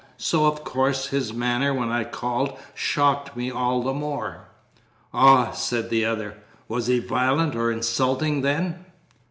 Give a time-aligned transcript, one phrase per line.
[0.17, 4.47] So, of course, his manner, when I called, shocked me all the more."
[5.13, 6.37] "Ah!" said the other.
[6.67, 8.83] "Was he violent or insulting, then?"